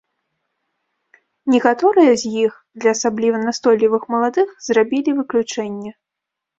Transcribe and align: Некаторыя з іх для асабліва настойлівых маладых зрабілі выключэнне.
Некаторыя 1.57 2.11
з 2.23 2.33
іх 2.45 2.57
для 2.85 2.91
асабліва 2.99 3.37
настойлівых 3.47 4.03
маладых 4.17 4.47
зрабілі 4.73 5.09
выключэнне. 5.23 5.91